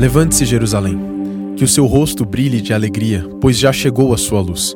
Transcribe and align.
Levante-se, 0.00 0.46
Jerusalém, 0.46 0.98
que 1.58 1.62
o 1.62 1.68
seu 1.68 1.84
rosto 1.84 2.24
brilhe 2.24 2.62
de 2.62 2.72
alegria, 2.72 3.22
pois 3.38 3.58
já 3.58 3.70
chegou 3.70 4.14
a 4.14 4.16
sua 4.16 4.40
luz. 4.40 4.74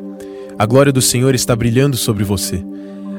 A 0.58 0.66
glória 0.66 0.92
do 0.92 1.00
Senhor 1.00 1.34
está 1.34 1.56
brilhando 1.56 1.96
sobre 1.96 2.22
você. 2.22 2.62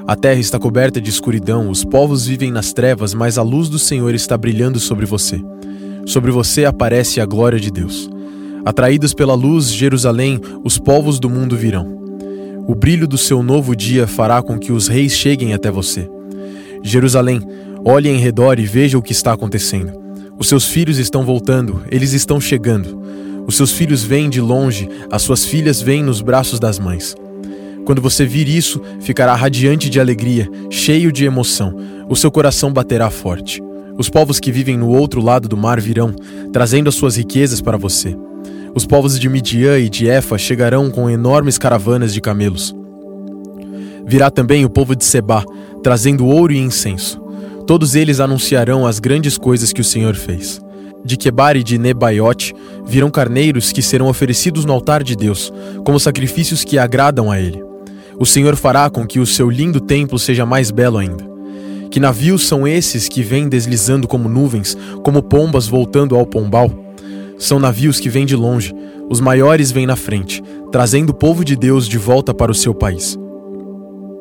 A 0.05 0.16
terra 0.16 0.39
está 0.39 0.59
coberta 0.59 1.02
de 1.02 1.09
escuridão, 1.09 1.68
os 1.68 1.84
povos 1.84 2.27
vivem 2.27 2.52
nas 2.52 2.73
trevas, 2.73 3.16
mas 3.16 3.39
a 3.39 3.41
luz 3.41 3.70
do 3.70 3.80
Senhor 3.80 4.13
está 4.13 4.38
brilhando 4.38 4.80
sobre 4.80 5.04
você. 5.04 5.44
Sobre 6.05 6.30
você 6.30 6.66
aparece 6.66 7.20
a 7.20 7.26
glória 7.26 7.59
de 7.59 7.71
Deus. 7.71 8.08
Atraídos 8.63 9.16
pela 9.16 9.34
luz, 9.34 9.73
Jerusalém, 9.73 10.40
os 10.63 10.77
povos 10.77 11.20
do 11.20 11.27
mundo 11.27 11.58
virão. 11.58 11.88
O 12.67 12.76
brilho 12.76 13.08
do 13.08 13.17
seu 13.17 13.41
novo 13.41 13.76
dia 13.76 14.05
fará 14.05 14.44
com 14.44 14.59
que 14.59 14.72
os 14.72 14.88
reis 14.88 15.13
cheguem 15.13 15.55
até 15.55 15.72
você. 15.72 16.08
Jerusalém, 16.84 17.41
olhe 17.84 18.09
em 18.09 18.20
redor 18.20 18.59
e 18.59 18.66
veja 18.67 18.95
o 18.95 19.02
que 19.02 19.12
está 19.12 19.34
acontecendo. 19.34 20.05
Os 20.38 20.49
seus 20.49 20.66
filhos 20.66 20.98
estão 20.98 21.23
voltando, 21.23 21.81
eles 21.89 22.12
estão 22.12 22.41
chegando. 22.41 23.02
Os 23.48 23.55
seus 23.55 23.71
filhos 23.71 24.03
vêm 24.03 24.30
de 24.30 24.41
longe, 24.41 24.89
as 25.09 25.21
suas 25.21 25.45
filhas 25.45 25.81
vêm 25.81 26.03
nos 26.03 26.21
braços 26.21 26.59
das 26.59 26.77
mães. 26.77 27.16
Quando 27.85 28.02
você 28.02 28.26
vir 28.26 28.49
isso, 28.49 28.81
ficará 28.99 29.34
radiante 29.34 29.90
de 29.90 29.99
alegria, 29.99 30.49
cheio 30.70 31.12
de 31.12 31.23
emoção, 31.23 31.73
o 32.09 32.16
seu 32.16 32.29
coração 32.29 32.73
baterá 32.73 33.09
forte. 33.09 33.63
Os 33.98 34.09
povos 34.09 34.40
que 34.40 34.52
vivem 34.52 34.76
no 34.76 34.90
outro 34.90 35.21
lado 35.21 35.48
do 35.48 35.55
mar 35.55 35.79
virão, 35.79 36.13
trazendo 36.52 36.90
as 36.90 36.95
suas 36.95 37.15
riquezas 37.15 37.62
para 37.62 37.77
você. 37.77 38.17
Os 38.73 38.85
povos 38.85 39.17
de 39.17 39.29
Midian 39.29 39.79
e 39.79 39.88
de 39.88 40.07
Efa 40.07 40.38
chegarão 40.38 40.91
com 40.91 41.09
enormes 41.09 41.57
caravanas 41.57 42.13
de 42.13 42.20
camelos. 42.20 42.76
Virá 44.05 44.29
também 44.29 44.65
o 44.65 44.70
povo 44.70 44.95
de 44.95 45.05
Seba, 45.05 45.45
trazendo 45.81 46.26
ouro 46.26 46.51
e 46.51 46.57
incenso. 46.57 47.24
Todos 47.68 47.96
eles 47.96 48.20
anunciarão 48.20 48.85
as 48.85 48.99
grandes 48.99 49.38
coisas 49.40 49.74
que 49.74 49.82
o 49.82 49.84
Senhor 49.84 50.16
fez. 50.16 50.62
De 51.04 51.18
Quebar 51.18 51.58
e 51.58 51.63
de 51.63 51.80
Nebaiote 51.80 52.54
virão 52.85 53.10
carneiros 53.10 53.72
que 53.72 53.82
serão 53.82 54.07
oferecidos 54.07 54.66
no 54.66 54.74
altar 54.74 55.04
de 55.04 55.16
Deus, 55.16 55.52
como 55.84 55.99
sacrifícios 55.99 56.63
que 56.63 56.77
agradam 56.77 57.32
a 57.32 57.40
Ele. 57.40 57.63
O 58.20 58.26
Senhor 58.26 58.55
fará 58.55 58.90
com 58.90 59.05
que 59.05 59.20
o 59.20 59.26
seu 59.26 59.49
lindo 59.49 59.80
templo 59.80 60.20
seja 60.20 60.46
mais 60.46 60.70
belo 60.70 60.98
ainda. 60.98 61.26
Que 61.90 61.99
navios 61.99 62.48
são 62.48 62.68
esses 62.68 63.10
que 63.10 63.24
vêm 63.24 63.49
deslizando 63.49 64.07
como 64.07 64.29
nuvens, 64.29 64.78
como 65.03 65.24
pombas 65.24 65.68
voltando 65.68 66.16
ao 66.16 66.25
pombal? 66.25 66.69
São 67.38 67.59
navios 67.59 68.00
que 68.00 68.09
vêm 68.09 68.25
de 68.25 68.35
longe, 68.35 68.74
os 69.09 69.19
maiores 69.19 69.72
vêm 69.72 69.88
na 69.88 69.96
frente, 69.96 70.41
trazendo 70.72 71.09
o 71.09 71.16
povo 71.16 71.44
de 71.44 71.56
Deus 71.56 71.88
de 71.88 71.97
volta 71.97 72.34
para 72.34 72.52
o 72.52 72.56
seu 72.56 72.74
país. 72.74 73.18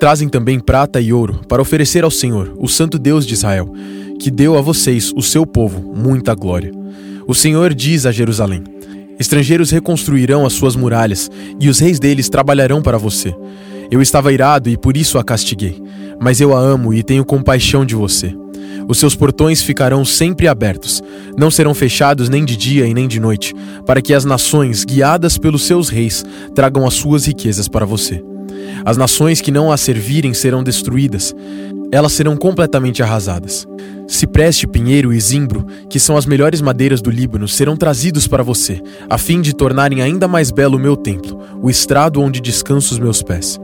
Trazem 0.04 0.28
também 0.28 0.60
prata 0.60 1.00
e 1.00 1.14
ouro 1.14 1.40
para 1.48 1.62
oferecer 1.62 2.04
ao 2.04 2.10
Senhor, 2.10 2.52
o 2.58 2.68
Santo 2.68 2.98
Deus 2.98 3.26
de 3.26 3.32
Israel, 3.32 3.72
que 4.20 4.30
deu 4.30 4.54
a 4.54 4.60
vocês, 4.60 5.10
o 5.16 5.22
seu 5.22 5.46
povo, 5.46 5.80
muita 5.96 6.34
glória. 6.34 6.70
O 7.26 7.34
Senhor 7.34 7.72
diz 7.72 8.04
a 8.04 8.12
Jerusalém: 8.12 8.62
Estrangeiros 9.18 9.70
reconstruirão 9.70 10.44
as 10.44 10.52
suas 10.52 10.76
muralhas, 10.76 11.30
e 11.58 11.70
os 11.70 11.78
reis 11.78 11.98
deles 11.98 12.28
trabalharão 12.28 12.82
para 12.82 12.98
você. 12.98 13.34
Eu 13.90 14.02
estava 14.02 14.30
irado 14.30 14.68
e 14.68 14.76
por 14.76 14.94
isso 14.94 15.16
a 15.16 15.24
castiguei, 15.24 15.82
mas 16.20 16.38
eu 16.38 16.54
a 16.54 16.60
amo 16.60 16.92
e 16.92 17.02
tenho 17.02 17.24
compaixão 17.24 17.82
de 17.82 17.94
você. 17.94 18.36
Os 18.86 18.98
seus 18.98 19.14
portões 19.14 19.62
ficarão 19.62 20.04
sempre 20.04 20.46
abertos, 20.46 21.02
não 21.34 21.50
serão 21.50 21.72
fechados 21.72 22.28
nem 22.28 22.44
de 22.44 22.58
dia 22.58 22.86
e 22.86 22.92
nem 22.92 23.08
de 23.08 23.18
noite, 23.18 23.54
para 23.86 24.02
que 24.02 24.12
as 24.12 24.26
nações, 24.26 24.84
guiadas 24.84 25.38
pelos 25.38 25.66
seus 25.66 25.88
reis, 25.88 26.26
tragam 26.54 26.86
as 26.86 26.92
suas 26.92 27.24
riquezas 27.24 27.68
para 27.68 27.86
você. 27.86 28.22
As 28.84 28.96
nações 28.96 29.40
que 29.40 29.50
não 29.50 29.70
a 29.72 29.76
servirem 29.76 30.34
serão 30.34 30.62
destruídas, 30.62 31.34
elas 31.90 32.12
serão 32.12 32.36
completamente 32.36 33.02
arrasadas. 33.02 33.66
Cipreste, 34.08 34.66
pinheiro 34.66 35.12
e 35.12 35.20
zimbro, 35.20 35.66
que 35.88 35.98
são 36.00 36.16
as 36.16 36.26
melhores 36.26 36.60
madeiras 36.60 37.00
do 37.00 37.10
Líbano, 37.10 37.48
serão 37.48 37.76
trazidos 37.76 38.26
para 38.26 38.42
você, 38.42 38.82
a 39.08 39.16
fim 39.16 39.40
de 39.40 39.54
tornarem 39.54 40.02
ainda 40.02 40.28
mais 40.28 40.50
belo 40.50 40.76
o 40.76 40.80
meu 40.80 40.96
templo, 40.96 41.40
o 41.62 41.70
estrado 41.70 42.20
onde 42.20 42.40
descanso 42.40 42.92
os 42.92 42.98
meus 42.98 43.22
pés. 43.22 43.58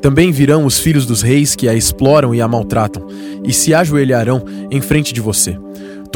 Também 0.00 0.30
virão 0.32 0.64
os 0.64 0.78
filhos 0.78 1.06
dos 1.06 1.22
reis 1.22 1.54
que 1.54 1.68
a 1.68 1.74
exploram 1.74 2.34
e 2.34 2.40
a 2.40 2.48
maltratam, 2.48 3.06
e 3.44 3.52
se 3.52 3.74
ajoelharão 3.74 4.42
em 4.70 4.80
frente 4.80 5.12
de 5.12 5.20
você. 5.20 5.58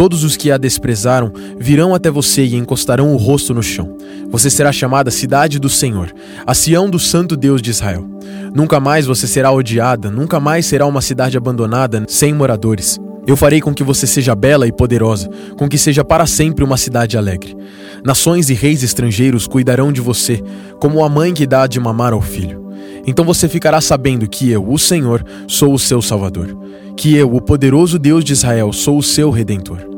Todos 0.01 0.25
os 0.25 0.35
que 0.35 0.51
a 0.51 0.57
desprezaram 0.57 1.31
virão 1.59 1.95
até 1.95 2.11
você 2.11 2.43
e 2.43 2.57
encostarão 2.57 3.13
o 3.13 3.19
rosto 3.19 3.53
no 3.53 3.63
chão. 3.63 3.99
Você 4.31 4.49
será 4.49 4.73
chamada 4.73 5.11
Cidade 5.11 5.59
do 5.59 5.69
Senhor, 5.69 6.11
a 6.47 6.55
Sião 6.55 6.89
do 6.89 6.99
Santo 6.99 7.37
Deus 7.37 7.61
de 7.61 7.69
Israel. 7.69 8.09
Nunca 8.55 8.81
mais 8.81 9.05
você 9.05 9.27
será 9.27 9.53
odiada, 9.53 10.11
nunca 10.11 10.41
mais 10.41 10.65
será 10.65 10.87
uma 10.87 11.03
cidade 11.03 11.37
abandonada, 11.37 12.03
sem 12.09 12.33
moradores. 12.33 12.99
Eu 13.27 13.37
farei 13.37 13.61
com 13.61 13.75
que 13.75 13.85
você 13.85 14.07
seja 14.07 14.35
bela 14.35 14.67
e 14.67 14.73
poderosa, 14.73 15.29
com 15.59 15.69
que 15.69 15.77
seja 15.77 16.03
para 16.03 16.25
sempre 16.27 16.65
uma 16.65 16.79
cidade 16.79 17.19
alegre. 17.19 17.55
Nações 18.03 18.49
e 18.49 18.55
reis 18.55 18.83
estrangeiros 18.83 19.47
cuidarão 19.47 19.93
de 19.93 20.01
você, 20.01 20.43
como 20.81 21.05
a 21.05 21.11
mãe 21.11 21.35
que 21.35 21.47
dá 21.47 21.67
de 21.67 21.79
mamar 21.79 22.15
ao 22.15 22.23
filho. 22.23 22.73
Então 23.07 23.23
você 23.23 23.51
ficará 23.51 23.83
sabendo 23.83 24.27
que 24.27 24.51
eu, 24.51 24.67
o 24.67 24.79
Senhor, 24.79 25.23
sou 25.47 25.75
o 25.75 25.79
seu 25.79 26.01
Salvador, 26.01 26.57
que 26.97 27.15
eu, 27.15 27.35
o 27.35 27.41
poderoso 27.43 27.99
Deus 27.99 28.25
de 28.25 28.33
Israel, 28.33 28.73
sou 28.73 28.97
o 28.97 29.03
seu 29.03 29.29
Redentor. 29.29 29.90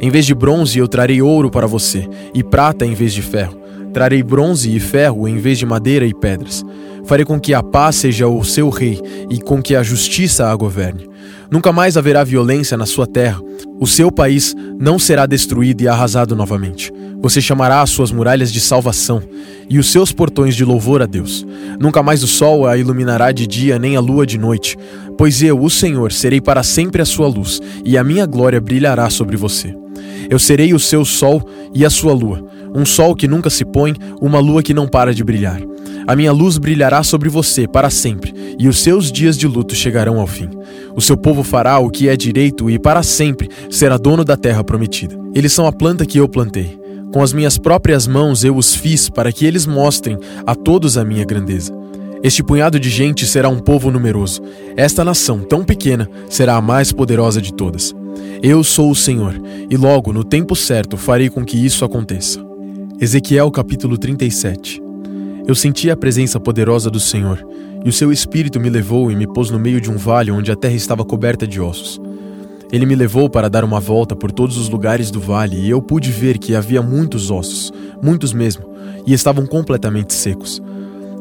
Em 0.00 0.10
vez 0.10 0.24
de 0.26 0.34
bronze, 0.34 0.78
eu 0.78 0.86
trarei 0.86 1.20
ouro 1.20 1.50
para 1.50 1.66
você, 1.66 2.08
e 2.32 2.42
prata 2.42 2.86
em 2.86 2.94
vez 2.94 3.12
de 3.12 3.22
ferro. 3.22 3.58
Trarei 3.92 4.22
bronze 4.22 4.74
e 4.74 4.78
ferro 4.78 5.26
em 5.26 5.38
vez 5.38 5.58
de 5.58 5.66
madeira 5.66 6.06
e 6.06 6.14
pedras. 6.14 6.64
Farei 7.04 7.24
com 7.24 7.40
que 7.40 7.54
a 7.54 7.62
paz 7.62 7.96
seja 7.96 8.28
o 8.28 8.44
seu 8.44 8.68
rei 8.68 9.00
e 9.30 9.40
com 9.40 9.62
que 9.62 9.74
a 9.74 9.82
justiça 9.82 10.46
a 10.46 10.54
governe. 10.54 11.08
Nunca 11.50 11.72
mais 11.72 11.96
haverá 11.96 12.22
violência 12.22 12.76
na 12.76 12.84
sua 12.84 13.06
terra. 13.06 13.40
O 13.80 13.86
seu 13.86 14.12
país 14.12 14.54
não 14.78 14.98
será 14.98 15.24
destruído 15.24 15.80
e 15.82 15.88
arrasado 15.88 16.36
novamente. 16.36 16.92
Você 17.20 17.40
chamará 17.40 17.80
as 17.80 17.90
suas 17.90 18.12
muralhas 18.12 18.52
de 18.52 18.60
salvação 18.60 19.22
e 19.68 19.78
os 19.78 19.90
seus 19.90 20.12
portões 20.12 20.54
de 20.54 20.64
louvor 20.64 21.00
a 21.00 21.06
Deus. 21.06 21.46
Nunca 21.80 22.02
mais 22.02 22.22
o 22.22 22.28
sol 22.28 22.66
a 22.66 22.76
iluminará 22.76 23.32
de 23.32 23.46
dia 23.46 23.78
nem 23.78 23.96
a 23.96 24.00
lua 24.00 24.26
de 24.26 24.38
noite, 24.38 24.76
pois 25.16 25.42
eu, 25.42 25.60
o 25.60 25.70
Senhor, 25.70 26.12
serei 26.12 26.40
para 26.40 26.62
sempre 26.62 27.00
a 27.00 27.06
sua 27.06 27.26
luz 27.26 27.60
e 27.84 27.96
a 27.96 28.04
minha 28.04 28.26
glória 28.26 28.60
brilhará 28.60 29.08
sobre 29.08 29.36
você. 29.36 29.74
Eu 30.28 30.38
serei 30.38 30.74
o 30.74 30.78
seu 30.78 31.04
sol 31.04 31.42
e 31.74 31.84
a 31.84 31.90
sua 31.90 32.12
lua, 32.12 32.44
um 32.74 32.84
sol 32.84 33.14
que 33.14 33.28
nunca 33.28 33.50
se 33.50 33.64
põe, 33.64 33.94
uma 34.20 34.38
lua 34.38 34.62
que 34.62 34.74
não 34.74 34.86
para 34.86 35.14
de 35.14 35.24
brilhar. 35.24 35.60
A 36.06 36.16
minha 36.16 36.32
luz 36.32 36.56
brilhará 36.56 37.02
sobre 37.02 37.28
você 37.28 37.68
para 37.68 37.90
sempre, 37.90 38.34
e 38.58 38.66
os 38.66 38.78
seus 38.78 39.12
dias 39.12 39.36
de 39.36 39.46
luto 39.46 39.74
chegarão 39.74 40.18
ao 40.18 40.26
fim. 40.26 40.48
O 40.96 41.00
seu 41.00 41.16
povo 41.16 41.42
fará 41.42 41.78
o 41.78 41.90
que 41.90 42.08
é 42.08 42.16
direito 42.16 42.70
e 42.70 42.78
para 42.78 43.02
sempre 43.02 43.48
será 43.70 43.98
dono 43.98 44.24
da 44.24 44.36
terra 44.36 44.64
prometida. 44.64 45.18
Eles 45.34 45.52
são 45.52 45.66
a 45.66 45.72
planta 45.72 46.06
que 46.06 46.18
eu 46.18 46.28
plantei. 46.28 46.78
Com 47.12 47.22
as 47.22 47.32
minhas 47.32 47.58
próprias 47.58 48.06
mãos 48.06 48.42
eu 48.42 48.56
os 48.56 48.74
fiz 48.74 49.08
para 49.08 49.30
que 49.30 49.46
eles 49.46 49.66
mostrem 49.66 50.18
a 50.46 50.54
todos 50.54 50.96
a 50.98 51.04
minha 51.04 51.24
grandeza. 51.24 51.72
Este 52.22 52.42
punhado 52.42 52.80
de 52.80 52.90
gente 52.90 53.26
será 53.26 53.48
um 53.48 53.58
povo 53.58 53.90
numeroso. 53.90 54.42
Esta 54.76 55.04
nação 55.04 55.40
tão 55.40 55.62
pequena 55.62 56.08
será 56.28 56.56
a 56.56 56.60
mais 56.60 56.90
poderosa 56.90 57.40
de 57.40 57.52
todas. 57.52 57.94
Eu 58.42 58.62
sou 58.62 58.90
o 58.90 58.94
Senhor, 58.94 59.34
e 59.68 59.76
logo, 59.76 60.12
no 60.12 60.22
tempo 60.22 60.54
certo, 60.54 60.96
farei 60.96 61.28
com 61.28 61.44
que 61.44 61.56
isso 61.56 61.84
aconteça. 61.84 62.44
Ezequiel 63.00 63.50
capítulo 63.50 63.96
37 63.96 64.82
Eu 65.46 65.54
senti 65.54 65.90
a 65.90 65.96
presença 65.96 66.38
poderosa 66.38 66.90
do 66.90 67.00
Senhor, 67.00 67.46
e 67.84 67.88
o 67.88 67.92
seu 67.92 68.12
espírito 68.12 68.60
me 68.60 68.68
levou 68.68 69.10
e 69.10 69.16
me 69.16 69.26
pôs 69.26 69.50
no 69.50 69.58
meio 69.58 69.80
de 69.80 69.90
um 69.90 69.96
vale 69.96 70.30
onde 70.30 70.50
a 70.50 70.56
terra 70.56 70.74
estava 70.74 71.04
coberta 71.04 71.46
de 71.46 71.60
ossos. 71.60 72.00
Ele 72.70 72.84
me 72.84 72.94
levou 72.94 73.30
para 73.30 73.48
dar 73.48 73.64
uma 73.64 73.80
volta 73.80 74.14
por 74.14 74.30
todos 74.30 74.58
os 74.58 74.68
lugares 74.68 75.10
do 75.10 75.20
vale, 75.20 75.56
e 75.56 75.70
eu 75.70 75.80
pude 75.80 76.10
ver 76.10 76.38
que 76.38 76.54
havia 76.54 76.82
muitos 76.82 77.30
ossos, 77.30 77.72
muitos 78.02 78.32
mesmo, 78.32 78.64
e 79.06 79.14
estavam 79.14 79.46
completamente 79.46 80.12
secos. 80.12 80.62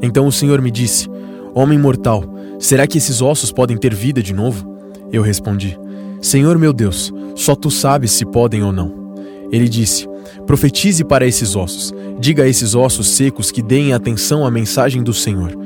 Então 0.01 0.27
o 0.27 0.31
Senhor 0.31 0.61
me 0.61 0.71
disse: 0.71 1.09
Homem 1.53 1.79
mortal, 1.79 2.23
será 2.59 2.85
que 2.85 2.97
esses 2.97 3.21
ossos 3.21 3.51
podem 3.51 3.77
ter 3.77 3.93
vida 3.93 4.21
de 4.21 4.33
novo? 4.33 4.77
Eu 5.11 5.21
respondi: 5.21 5.79
Senhor 6.21 6.57
meu 6.57 6.73
Deus, 6.73 7.13
só 7.35 7.55
tu 7.55 7.69
sabes 7.69 8.11
se 8.11 8.25
podem 8.25 8.63
ou 8.63 8.71
não. 8.71 9.15
Ele 9.51 9.69
disse: 9.69 10.07
Profetize 10.45 11.03
para 11.03 11.25
esses 11.25 11.55
ossos. 11.55 11.93
Diga 12.19 12.43
a 12.43 12.47
esses 12.47 12.73
ossos 12.73 13.09
secos 13.09 13.51
que 13.51 13.61
deem 13.61 13.93
atenção 13.93 14.45
à 14.45 14.51
mensagem 14.51 15.03
do 15.03 15.13
Senhor. 15.13 15.57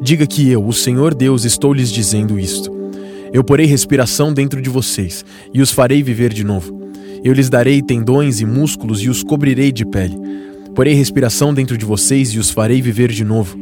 Diga 0.00 0.26
que 0.26 0.48
eu, 0.48 0.64
o 0.64 0.72
Senhor 0.72 1.14
Deus, 1.14 1.44
estou 1.44 1.72
lhes 1.72 1.90
dizendo 1.90 2.38
isto. 2.38 2.70
Eu 3.32 3.42
porei 3.42 3.66
respiração 3.66 4.32
dentro 4.32 4.62
de 4.62 4.70
vocês 4.70 5.24
e 5.52 5.60
os 5.60 5.70
farei 5.70 6.02
viver 6.02 6.32
de 6.32 6.44
novo. 6.44 6.78
Eu 7.24 7.32
lhes 7.32 7.50
darei 7.50 7.82
tendões 7.82 8.40
e 8.40 8.46
músculos 8.46 9.02
e 9.02 9.08
os 9.08 9.22
cobrirei 9.22 9.72
de 9.72 9.84
pele. 9.84 10.16
Porei 10.74 10.94
respiração 10.94 11.52
dentro 11.52 11.76
de 11.76 11.84
vocês 11.84 12.28
e 12.30 12.38
os 12.38 12.50
farei 12.50 12.80
viver 12.80 13.10
de 13.10 13.24
novo. 13.24 13.58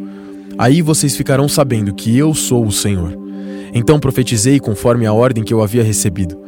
Aí 0.58 0.82
vocês 0.82 1.16
ficarão 1.16 1.48
sabendo 1.48 1.94
que 1.94 2.16
eu 2.16 2.34
sou 2.34 2.66
o 2.66 2.72
Senhor. 2.72 3.25
Então 3.74 3.98
profetizei 3.98 4.58
conforme 4.60 5.06
a 5.06 5.12
ordem 5.12 5.44
que 5.44 5.52
eu 5.52 5.62
havia 5.62 5.82
recebido. 5.82 6.38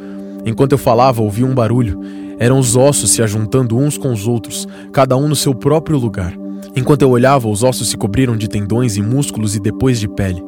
Enquanto 0.45 0.73
eu 0.73 0.79
falava, 0.79 1.23
ouvi 1.23 1.45
um 1.45 1.55
barulho. 1.55 2.01
Eram 2.39 2.59
os 2.59 2.77
ossos 2.77 3.11
se 3.11 3.23
ajuntando 3.23 3.77
uns 3.77 3.99
com 3.99 4.13
os 4.13 4.27
outros, 4.27 4.67
cada 4.93 5.17
um 5.17 5.29
no 5.29 5.37
seu 5.37 5.55
próprio 5.55 5.99
lugar. 5.99 6.33
Enquanto 6.77 7.03
eu 7.03 7.11
olhava, 7.11 7.49
os 7.49 7.63
ossos 7.63 7.89
se 7.89 7.97
cobriram 7.97 8.37
de 8.37 8.49
tendões 8.49 8.97
e 8.97 9.03
músculos 9.03 9.57
e 9.57 9.61
depois 9.61 9.99
de 9.99 10.09
pele. 10.09 10.43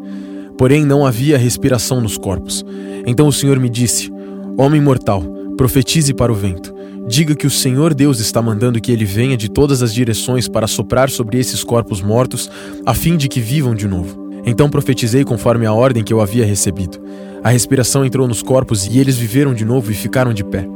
Porém, 0.56 0.84
não 0.84 1.04
havia 1.04 1.38
respiração 1.38 2.00
nos 2.00 2.16
corpos. 2.16 2.64
Então 3.06 3.26
o 3.26 3.32
Senhor 3.32 3.58
me 3.58 3.68
disse: 3.68 4.12
Homem 4.56 4.80
mortal, 4.80 5.22
profetize 5.56 6.14
para 6.14 6.30
o 6.30 6.34
vento. 6.34 6.72
Diga 7.08 7.34
que 7.34 7.46
o 7.46 7.50
Senhor 7.50 7.94
Deus 7.94 8.20
está 8.20 8.40
mandando 8.40 8.80
que 8.80 8.92
ele 8.92 9.04
venha 9.04 9.36
de 9.36 9.48
todas 9.48 9.82
as 9.82 9.92
direções 9.92 10.46
para 10.46 10.66
soprar 10.66 11.10
sobre 11.10 11.38
esses 11.38 11.64
corpos 11.64 12.00
mortos, 12.00 12.48
a 12.86 12.94
fim 12.94 13.16
de 13.16 13.26
que 13.26 13.40
vivam 13.40 13.74
de 13.74 13.88
novo. 13.88 14.19
Então 14.44 14.70
profetizei 14.70 15.24
conforme 15.24 15.66
a 15.66 15.72
ordem 15.72 16.02
que 16.02 16.12
eu 16.12 16.20
havia 16.20 16.44
recebido. 16.44 17.00
A 17.42 17.50
respiração 17.50 18.04
entrou 18.04 18.28
nos 18.28 18.42
corpos 18.42 18.86
e 18.86 18.98
eles 18.98 19.16
viveram 19.16 19.54
de 19.54 19.64
novo 19.64 19.90
e 19.90 19.94
ficaram 19.94 20.32
de 20.32 20.44
pé. 20.44 20.66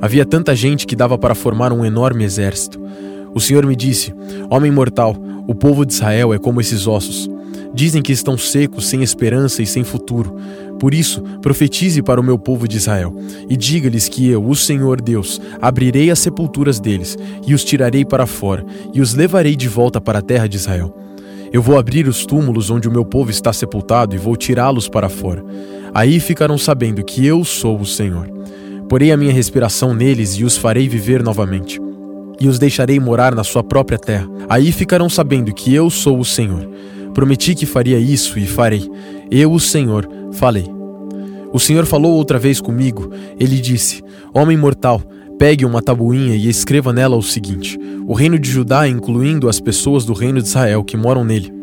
Havia 0.00 0.24
tanta 0.24 0.54
gente 0.54 0.86
que 0.86 0.96
dava 0.96 1.18
para 1.18 1.34
formar 1.34 1.72
um 1.72 1.84
enorme 1.84 2.24
exército. 2.24 2.80
O 3.34 3.40
Senhor 3.40 3.66
me 3.66 3.76
disse: 3.76 4.14
Homem 4.50 4.70
mortal, 4.70 5.16
o 5.46 5.54
povo 5.54 5.84
de 5.84 5.92
Israel 5.92 6.32
é 6.32 6.38
como 6.38 6.60
esses 6.60 6.86
ossos. 6.86 7.28
Dizem 7.74 8.02
que 8.02 8.12
estão 8.12 8.38
secos, 8.38 8.88
sem 8.88 9.02
esperança 9.02 9.62
e 9.62 9.66
sem 9.66 9.84
futuro. 9.84 10.34
Por 10.78 10.94
isso, 10.94 11.22
profetize 11.42 12.02
para 12.02 12.20
o 12.20 12.24
meu 12.24 12.38
povo 12.38 12.66
de 12.66 12.76
Israel, 12.76 13.14
e 13.48 13.56
diga-lhes 13.56 14.08
que 14.08 14.28
eu, 14.28 14.44
o 14.44 14.54
Senhor 14.54 15.00
Deus, 15.00 15.40
abrirei 15.60 16.10
as 16.10 16.18
sepulturas 16.18 16.80
deles, 16.80 17.16
e 17.46 17.52
os 17.52 17.64
tirarei 17.64 18.04
para 18.04 18.26
fora, 18.26 18.64
e 18.94 19.00
os 19.00 19.14
levarei 19.14 19.54
de 19.54 19.68
volta 19.68 20.00
para 20.00 20.20
a 20.20 20.22
terra 20.22 20.46
de 20.46 20.56
Israel. 20.56 20.94
Eu 21.52 21.62
vou 21.62 21.78
abrir 21.78 22.06
os 22.06 22.26
túmulos 22.26 22.70
onde 22.70 22.88
o 22.88 22.90
meu 22.90 23.04
povo 23.04 23.30
está 23.30 23.52
sepultado 23.52 24.14
e 24.14 24.18
vou 24.18 24.36
tirá-los 24.36 24.88
para 24.88 25.08
fora. 25.08 25.44
Aí 25.94 26.20
ficarão 26.20 26.58
sabendo 26.58 27.02
que 27.02 27.24
eu 27.26 27.44
sou 27.44 27.80
o 27.80 27.86
Senhor. 27.86 28.28
Porei 28.88 29.12
a 29.12 29.16
minha 29.16 29.32
respiração 29.32 29.94
neles 29.94 30.32
e 30.34 30.44
os 30.44 30.56
farei 30.56 30.88
viver 30.88 31.22
novamente. 31.22 31.80
E 32.40 32.46
os 32.46 32.58
deixarei 32.58 33.00
morar 33.00 33.34
na 33.34 33.44
sua 33.44 33.62
própria 33.62 33.98
terra. 33.98 34.28
Aí 34.48 34.70
ficarão 34.72 35.08
sabendo 35.08 35.52
que 35.52 35.74
eu 35.74 35.90
sou 35.90 36.18
o 36.18 36.24
Senhor. 36.24 36.68
Prometi 37.14 37.54
que 37.54 37.66
faria 37.66 37.98
isso 37.98 38.38
e 38.38 38.46
farei. 38.46 38.88
Eu, 39.30 39.52
o 39.52 39.58
Senhor, 39.58 40.08
falei. 40.32 40.66
O 41.52 41.58
Senhor 41.58 41.84
falou 41.86 42.12
outra 42.12 42.38
vez 42.38 42.60
comigo. 42.60 43.10
Ele 43.40 43.58
disse: 43.60 44.02
Homem 44.32 44.56
mortal, 44.56 45.02
pegue 45.38 45.64
uma 45.64 45.80
tabuinha 45.80 46.34
e 46.34 46.48
escreva 46.48 46.92
nela 46.92 47.16
o 47.16 47.22
seguinte: 47.22 47.78
O 48.06 48.12
reino 48.12 48.38
de 48.38 48.50
Judá, 48.50 48.88
incluindo 48.88 49.48
as 49.48 49.60
pessoas 49.60 50.04
do 50.04 50.12
reino 50.12 50.42
de 50.42 50.48
Israel 50.48 50.82
que 50.82 50.96
moram 50.96 51.24
nele. 51.24 51.57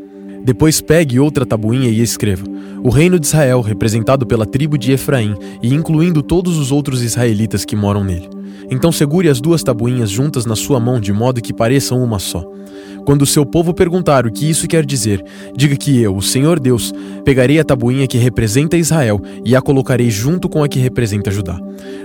Depois 0.46 0.80
pegue 0.80 1.20
outra 1.20 1.44
tabuinha 1.44 1.90
e 1.90 2.02
escreva: 2.02 2.46
O 2.84 2.90
reino 2.90 3.20
de 3.20 3.26
Israel, 3.26 3.62
representado 3.62 4.28
pela 4.28 4.46
tribo 4.46 4.78
de 4.78 4.92
Efraim 4.92 5.36
e 5.60 5.74
incluindo 5.74 6.22
todos 6.22 6.60
os 6.60 6.72
outros 6.72 7.02
israelitas 7.02 7.66
que 7.66 7.76
moram 7.76 8.04
nele. 8.04 8.30
Então 8.70 8.92
segure 8.92 9.28
as 9.28 9.42
duas 9.42 9.64
tabuinhas 9.64 10.12
juntas 10.12 10.46
na 10.46 10.56
sua 10.56 10.80
mão 10.80 11.00
de 11.00 11.12
modo 11.12 11.42
que 11.42 11.52
pareçam 11.52 12.04
uma 12.04 12.20
só. 12.20 12.44
Quando 13.06 13.24
o 13.24 13.26
seu 13.26 13.44
povo 13.44 13.74
perguntar 13.74 14.28
o 14.28 14.32
que 14.32 14.48
isso 14.48 14.68
quer 14.68 14.86
dizer, 14.86 15.24
diga 15.56 15.76
que 15.76 16.00
eu, 16.00 16.16
o 16.16 16.22
Senhor 16.22 16.60
Deus, 16.60 16.94
pegarei 17.24 17.60
a 17.60 17.64
tabuinha 17.64 18.08
que 18.08 18.18
representa 18.18 18.78
Israel 18.78 19.20
e 19.44 19.56
a 19.56 19.62
colocarei 19.62 20.12
junto 20.12 20.48
com 20.48 20.64
a 20.64 20.68
que 20.68 20.78
representa 20.78 21.32
Judá. 21.32 21.60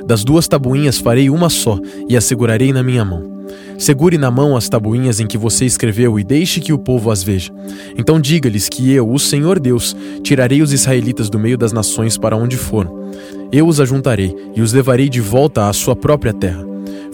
Das 0.07 0.25
duas 0.25 0.49
tabuinhas 0.49 0.99
farei 0.99 1.29
uma 1.29 1.51
só 1.51 1.79
e 2.09 2.17
a 2.17 2.21
segurarei 2.23 2.73
na 2.73 2.83
minha 2.83 3.05
mão. 3.05 3.40
Segure 3.81 4.19
na 4.19 4.31
mão 4.31 4.59
as 4.59 4.69
tabuinhas 4.69 5.21
em 5.21 5.27
que 5.27 5.39
você 5.39 5.65
escreveu 5.65 6.21
e 6.21 6.23
deixe 6.23 6.61
que 6.61 6.71
o 6.71 6.79
povo 6.79 7.11
as 7.11 7.23
veja. 7.23 7.51
Então 7.97 8.21
diga-lhes 8.21 8.69
que 8.69 8.93
eu, 8.93 9.11
o 9.11 9.19
Senhor 9.19 9.59
Deus, 9.59 9.97
tirarei 10.23 10.61
os 10.61 10.71
israelitas 10.71 11.31
do 11.31 11.39
meio 11.39 11.57
das 11.57 11.73
nações 11.73 12.19
para 12.19 12.37
onde 12.37 12.59
foram. 12.59 13.11
Eu 13.51 13.67
os 13.67 13.81
ajuntarei 13.81 14.37
e 14.55 14.61
os 14.61 14.75
levarei 14.75 15.09
de 15.09 15.23
volta 15.23 15.67
à 15.67 15.73
sua 15.73 15.97
própria 15.97 16.35
terra. 16.35 16.63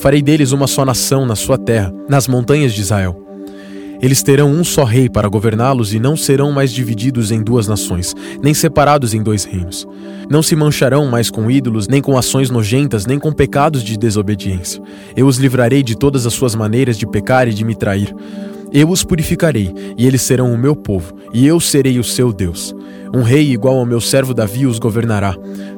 Farei 0.01 0.21
deles 0.21 0.51
uma 0.51 0.67
só 0.67 0.85
nação 0.85 1.25
na 1.25 1.37
sua 1.37 1.57
terra, 1.57 1.95
nas 2.09 2.27
montanhas 2.27 2.75
de 2.75 2.81
Israel. 2.81 3.26
Eles 4.01 4.23
terão 4.23 4.51
um 4.51 4.63
só 4.63 4.85
rei 4.85 5.09
para 5.09 5.29
governá-los 5.29 5.95
e 5.95 5.99
não 5.99 6.17
serão 6.17 6.53
mais 6.53 6.73
divididos 6.73 7.31
em 7.31 7.43
duas 7.43 7.67
nações, 7.67 8.15
nem 8.43 8.53
separados 8.53 9.15
em 9.15 9.23
dois 9.23 9.45
reinos. 9.45 9.87
Não 10.31 10.43
se 10.43 10.57
mancharão 10.57 11.07
mais 11.07 11.31
com 11.31 11.51
ídolos, 11.51 11.89
nem 11.89 12.03
com 12.03 12.19
ações 12.19 12.51
nojentas, 12.51 13.07
nem 13.07 13.19
com 13.19 13.33
pecados 13.33 13.83
de 13.83 13.97
desobediência. 13.97 14.83
Eu 15.17 15.27
os 15.27 15.39
livrarei 15.39 15.83
de 15.83 15.97
todas 15.97 16.27
as 16.27 16.35
suas 16.35 16.55
maneiras 16.55 16.99
de 16.99 17.07
pecar 17.07 17.49
e 17.49 17.55
de 17.55 17.65
me 17.65 17.75
trair. 17.75 18.15
Eu 18.73 18.91
os 18.91 19.05
purificarei, 19.05 19.73
e 19.97 20.07
eles 20.07 20.23
serão 20.23 20.53
o 20.53 20.59
meu 20.59 20.75
povo, 20.75 21.15
e 21.33 21.47
eu 21.47 21.61
serei 21.61 21.99
o 21.99 22.05
seu 22.05 22.33
Deus. 22.33 22.75
Um 23.15 23.23
rei 23.23 23.53
igual 23.53 23.79
ao 23.79 23.87
meu 23.87 24.01
servo 24.01 24.35
Davi 24.35 24.67
os 24.67 24.79
governará. 24.79 25.35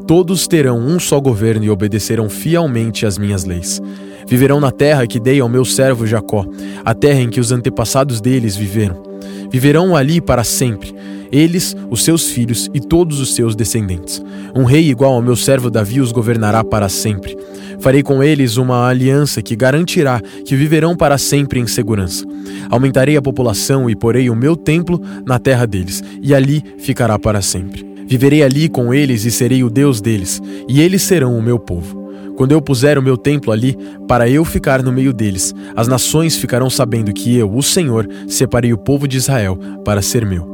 Todos 0.07 0.49
terão 0.49 0.79
um 0.79 0.99
só 0.99 1.21
governo 1.21 1.65
e 1.65 1.71
obedecerão 1.71 2.29
fielmente 2.31 3.05
às 3.05 3.19
minhas 3.19 3.45
leis. 3.45 3.81
Viverão 4.29 4.61
na 4.61 4.71
terra 4.71 5.07
que 5.07 5.19
dei 5.19 5.41
ao 5.41 5.49
meu 5.49 5.65
servo 5.65 6.07
Jacó, 6.07 6.45
a 6.85 6.95
terra 6.95 7.21
em 7.21 7.31
que 7.31 7.41
os 7.41 7.51
antepassados 7.51 8.21
deles 8.21 8.55
viveram. 8.55 9.03
Viverão 9.51 9.97
ali 9.97 10.21
para 10.21 10.45
sempre, 10.45 10.95
eles, 11.33 11.75
os 11.91 12.05
seus 12.05 12.31
filhos 12.31 12.71
e 12.75 12.81
todos 12.81 13.21
os 13.21 13.35
seus 13.35 13.55
descendentes. 13.57 14.23
Um 14.55 14.65
rei 14.65 14.89
igual 14.89 15.15
ao 15.15 15.23
meu 15.23 15.37
servo 15.37 15.71
Davi 15.71 16.01
os 16.01 16.13
governará 16.13 16.63
para 16.63 16.89
sempre. 16.89 17.37
Farei 17.81 18.03
com 18.03 18.23
eles 18.23 18.57
uma 18.57 18.89
aliança 18.89 19.41
que 19.41 19.55
garantirá 19.55 20.21
que 20.45 20.57
viverão 20.57 20.97
para 20.97 21.17
sempre 21.17 21.61
em 21.61 21.67
segurança. 21.67 22.25
Aumentarei 22.71 23.17
a 23.17 23.23
população 23.23 23.89
e 23.89 23.97
porei 23.97 24.29
o 24.29 24.37
meu 24.37 24.57
templo 24.57 25.01
na 25.25 25.39
terra 25.39 25.67
deles, 25.67 26.03
e 26.21 26.35
ali 26.35 26.63
ficará 26.79 27.19
para 27.19 27.41
sempre. 27.41 27.87
Viverei 28.07 28.43
ali 28.43 28.69
com 28.69 28.93
eles 28.93 29.25
e 29.25 29.31
serei 29.31 29.63
o 29.63 29.71
Deus 29.71 30.01
deles, 30.01 30.41
e 30.69 30.81
eles 30.81 31.03
serão 31.03 31.39
o 31.39 31.43
meu 31.43 31.59
povo. 31.59 31.98
Quando 32.37 32.53
eu 32.53 32.63
puser 32.63 32.99
o 32.99 33.03
meu 33.03 33.17
templo 33.17 33.53
ali, 33.53 33.77
para 34.07 34.29
eu 34.29 34.45
ficar 34.45 34.83
no 34.83 34.93
meio 34.93 35.13
deles, 35.13 35.55
as 35.75 35.89
nações 35.89 36.37
ficarão 36.37 36.71
sabendo 36.71 37.13
que 37.13 37.37
eu, 37.37 37.53
o 37.53 37.63
Senhor, 37.63 38.09
separei 38.29 38.73
o 38.73 38.79
povo 38.79 39.09
de 39.09 39.17
Israel 39.17 39.59
para 39.85 40.03
ser 40.03 40.25
meu. 40.25 40.47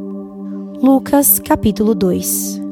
Lucas 0.82 1.38
capítulo 1.38 1.94
2 1.94 2.62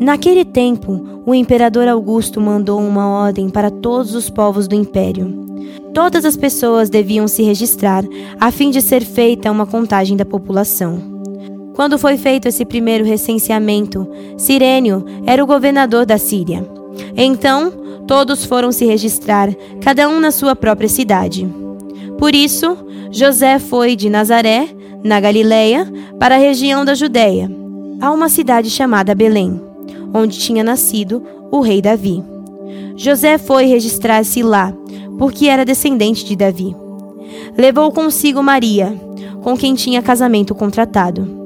Naquele 0.00 0.46
tempo, 0.46 1.22
o 1.26 1.34
imperador 1.34 1.86
Augusto 1.86 2.40
mandou 2.40 2.80
uma 2.80 3.06
ordem 3.06 3.50
para 3.50 3.70
todos 3.70 4.14
os 4.14 4.30
povos 4.30 4.66
do 4.66 4.74
império. 4.74 5.46
Todas 5.92 6.24
as 6.24 6.36
pessoas 6.36 6.88
deviam 6.88 7.28
se 7.28 7.42
registrar, 7.42 8.02
a 8.40 8.50
fim 8.50 8.70
de 8.70 8.80
ser 8.80 9.04
feita 9.04 9.50
uma 9.50 9.66
contagem 9.66 10.16
da 10.16 10.24
população. 10.24 11.02
Quando 11.74 11.98
foi 11.98 12.16
feito 12.16 12.48
esse 12.48 12.64
primeiro 12.64 13.04
recenseamento, 13.04 14.08
Sirênio 14.36 15.04
era 15.26 15.42
o 15.42 15.46
governador 15.46 16.06
da 16.06 16.18
Síria. 16.18 16.66
Então, 17.16 17.72
todos 18.10 18.44
foram 18.44 18.72
se 18.72 18.84
registrar, 18.84 19.54
cada 19.80 20.08
um 20.08 20.18
na 20.18 20.32
sua 20.32 20.56
própria 20.56 20.88
cidade. 20.88 21.48
Por 22.18 22.34
isso, 22.34 22.76
José 23.12 23.60
foi 23.60 23.94
de 23.94 24.10
Nazaré, 24.10 24.68
na 25.04 25.20
Galiléia, 25.20 25.86
para 26.18 26.34
a 26.34 26.38
região 26.38 26.84
da 26.84 26.92
Judéia, 26.92 27.48
a 28.00 28.10
uma 28.10 28.28
cidade 28.28 28.68
chamada 28.68 29.14
Belém, 29.14 29.62
onde 30.12 30.40
tinha 30.40 30.64
nascido 30.64 31.22
o 31.52 31.60
rei 31.60 31.80
Davi. 31.80 32.20
José 32.96 33.38
foi 33.38 33.66
registrar-se 33.66 34.42
lá, 34.42 34.74
porque 35.16 35.46
era 35.46 35.64
descendente 35.64 36.24
de 36.24 36.34
Davi. 36.34 36.74
Levou 37.56 37.92
consigo 37.92 38.42
Maria, 38.42 38.92
com 39.40 39.56
quem 39.56 39.76
tinha 39.76 40.02
casamento 40.02 40.52
contratado. 40.52 41.39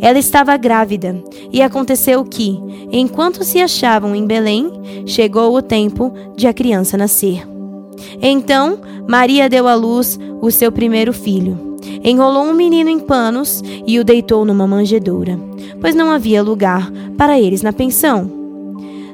Ela 0.00 0.18
estava 0.18 0.56
grávida, 0.56 1.22
e 1.52 1.62
aconteceu 1.62 2.24
que, 2.24 2.58
enquanto 2.90 3.44
se 3.44 3.60
achavam 3.60 4.14
em 4.14 4.26
Belém, 4.26 4.70
chegou 5.06 5.54
o 5.54 5.62
tempo 5.62 6.12
de 6.36 6.46
a 6.46 6.52
criança 6.52 6.96
nascer. 6.96 7.46
Então, 8.20 8.78
Maria 9.08 9.48
deu 9.48 9.68
à 9.68 9.74
luz 9.74 10.18
o 10.40 10.50
seu 10.50 10.72
primeiro 10.72 11.12
filho. 11.12 11.76
Enrolou 12.02 12.44
um 12.44 12.54
menino 12.54 12.90
em 12.90 12.98
panos 12.98 13.62
e 13.86 13.98
o 13.98 14.04
deitou 14.04 14.44
numa 14.44 14.66
manjedoura, 14.66 15.38
pois 15.80 15.94
não 15.94 16.10
havia 16.10 16.42
lugar 16.42 16.90
para 17.16 17.38
eles 17.38 17.62
na 17.62 17.72
pensão. 17.72 18.30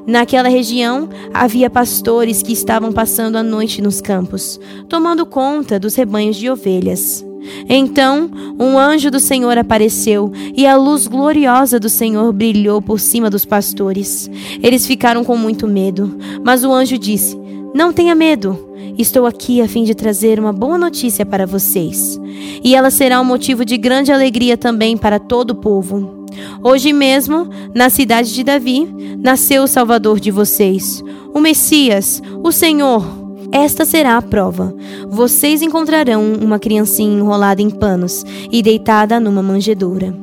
Naquela 0.05 0.49
região 0.49 1.07
havia 1.33 1.69
pastores 1.69 2.41
que 2.41 2.53
estavam 2.53 2.91
passando 2.91 3.35
a 3.35 3.43
noite 3.43 3.81
nos 3.81 4.01
campos, 4.01 4.59
tomando 4.89 5.25
conta 5.25 5.79
dos 5.79 5.95
rebanhos 5.95 6.37
de 6.37 6.49
ovelhas. 6.49 7.23
Então 7.67 8.29
um 8.59 8.77
anjo 8.77 9.09
do 9.09 9.19
Senhor 9.19 9.57
apareceu 9.57 10.31
e 10.55 10.65
a 10.65 10.75
luz 10.75 11.07
gloriosa 11.07 11.79
do 11.79 11.89
Senhor 11.89 12.31
brilhou 12.31 12.81
por 12.81 12.99
cima 12.99 13.29
dos 13.29 13.45
pastores. 13.45 14.29
Eles 14.61 14.85
ficaram 14.85 15.23
com 15.23 15.37
muito 15.37 15.67
medo, 15.67 16.17
mas 16.43 16.63
o 16.63 16.71
anjo 16.71 16.97
disse: 16.97 17.39
Não 17.73 17.91
tenha 17.93 18.15
medo. 18.15 18.69
Estou 18.97 19.25
aqui 19.25 19.61
a 19.61 19.67
fim 19.67 19.83
de 19.83 19.95
trazer 19.95 20.39
uma 20.39 20.51
boa 20.51 20.77
notícia 20.77 21.25
para 21.25 21.45
vocês. 21.45 22.19
E 22.63 22.75
ela 22.75 22.91
será 22.91 23.21
um 23.21 23.25
motivo 23.25 23.63
de 23.63 23.77
grande 23.77 24.11
alegria 24.11 24.57
também 24.57 24.97
para 24.97 25.17
todo 25.17 25.51
o 25.51 25.55
povo. 25.55 26.25
Hoje 26.63 26.93
mesmo, 26.93 27.49
na 27.73 27.89
cidade 27.89 28.33
de 28.33 28.43
Davi, 28.43 28.87
nasceu 29.17 29.63
o 29.63 29.67
Salvador 29.67 30.19
de 30.19 30.31
vocês, 30.31 31.03
o 31.33 31.39
Messias, 31.39 32.21
o 32.43 32.51
Senhor. 32.51 33.20
Esta 33.51 33.83
será 33.83 34.17
a 34.17 34.21
prova. 34.21 34.73
Vocês 35.09 35.61
encontrarão 35.61 36.33
uma 36.41 36.57
criancinha 36.57 37.17
enrolada 37.17 37.61
em 37.61 37.69
panos 37.69 38.23
e 38.49 38.61
deitada 38.63 39.19
numa 39.19 39.43
manjedoura. 39.43 40.15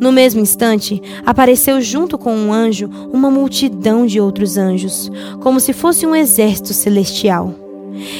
No 0.00 0.10
mesmo 0.10 0.40
instante, 0.40 1.00
apareceu 1.26 1.80
junto 1.80 2.16
com 2.16 2.34
um 2.34 2.52
anjo 2.52 2.88
uma 3.12 3.30
multidão 3.30 4.06
de 4.06 4.20
outros 4.20 4.56
anjos, 4.56 5.10
como 5.40 5.60
se 5.60 5.72
fosse 5.72 6.06
um 6.06 6.14
exército 6.14 6.72
celestial. 6.72 7.54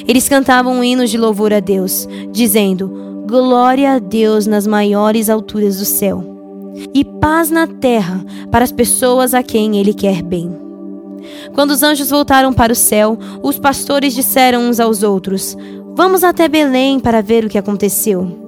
Eles 0.07 0.29
cantavam 0.29 0.85
hinos 0.85 1.11
de 1.11 1.19
louvor 1.19 1.53
a 1.53 1.61
Deus, 1.61 2.07
dizendo: 2.31 3.25
Glória 3.27 3.95
a 3.95 3.99
Deus 3.99 4.47
nas 4.47 4.67
maiores 4.67 5.29
alturas 5.29 5.79
do 5.79 5.85
céu, 5.85 6.23
e 6.93 7.05
paz 7.05 7.51
na 7.51 7.67
terra 7.67 8.25
para 8.51 8.65
as 8.65 8.73
pessoas 8.73 9.35
a 9.35 9.43
quem 9.43 9.79
Ele 9.79 9.95
quer 9.95 10.23
bem. 10.23 10.64
Quando 11.55 11.71
os 11.71 11.83
anjos 11.83 12.11
voltaram 12.11 12.53
para 12.53 12.73
o 12.73 12.77
céu, 12.77 13.19
os 13.43 13.59
pastores 13.59 14.15
disseram 14.15 14.63
uns 14.69 14.81
aos 14.81 15.03
outros: 15.03 15.57
Vamos 15.95 16.25
até 16.25 16.49
Belém 16.49 16.99
para 16.99 17.23
ver 17.23 17.45
o 17.45 17.49
que 17.49 17.59
aconteceu. 17.59 18.39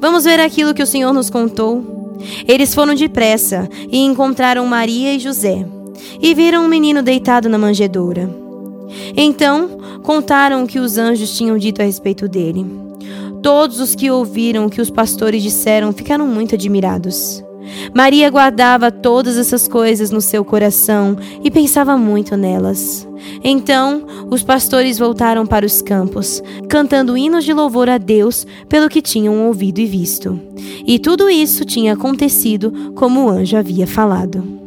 Vamos 0.00 0.24
ver 0.24 0.40
aquilo 0.40 0.74
que 0.74 0.82
o 0.82 0.86
Senhor 0.86 1.12
nos 1.12 1.30
contou. 1.30 2.16
Eles 2.48 2.74
foram 2.74 2.94
depressa 2.94 3.68
e 3.90 3.98
encontraram 3.98 4.66
Maria 4.66 5.14
e 5.14 5.18
José, 5.18 5.66
e 6.20 6.34
viram 6.34 6.64
um 6.64 6.68
menino 6.68 7.02
deitado 7.02 7.48
na 7.48 7.58
manjedoura. 7.58 8.28
Então 9.16 9.78
contaram 10.02 10.64
o 10.64 10.66
que 10.66 10.78
os 10.78 10.96
anjos 10.98 11.36
tinham 11.36 11.58
dito 11.58 11.82
a 11.82 11.84
respeito 11.84 12.26
dele. 12.28 12.66
Todos 13.42 13.80
os 13.80 13.94
que 13.94 14.10
ouviram 14.10 14.66
o 14.66 14.70
que 14.70 14.80
os 14.80 14.90
pastores 14.90 15.42
disseram 15.42 15.92
ficaram 15.92 16.26
muito 16.26 16.54
admirados. 16.54 17.45
Maria 17.94 18.30
guardava 18.30 18.90
todas 18.90 19.36
essas 19.36 19.66
coisas 19.66 20.10
no 20.10 20.20
seu 20.20 20.44
coração 20.44 21.16
e 21.42 21.50
pensava 21.50 21.96
muito 21.96 22.36
nelas. 22.36 23.06
Então, 23.42 24.04
os 24.30 24.42
pastores 24.42 24.98
voltaram 24.98 25.46
para 25.46 25.66
os 25.66 25.80
campos, 25.80 26.42
cantando 26.68 27.16
hinos 27.16 27.44
de 27.44 27.52
louvor 27.52 27.88
a 27.88 27.98
Deus 27.98 28.46
pelo 28.68 28.88
que 28.88 29.02
tinham 29.02 29.46
ouvido 29.46 29.78
e 29.78 29.86
visto. 29.86 30.38
E 30.86 30.98
tudo 30.98 31.30
isso 31.30 31.64
tinha 31.64 31.94
acontecido 31.94 32.92
como 32.94 33.24
o 33.24 33.30
anjo 33.30 33.56
havia 33.56 33.86
falado. 33.86 34.65